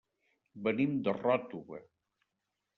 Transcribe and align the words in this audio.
Venim 0.67 0.97
de 1.09 1.15
Ròtova. 1.19 1.81